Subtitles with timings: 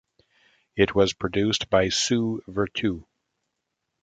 [0.75, 3.05] It was produced by Sue Vertue.